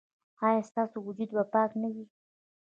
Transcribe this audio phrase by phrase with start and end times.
[0.47, 2.05] ایا ستاسو وجود به پاک نه وي؟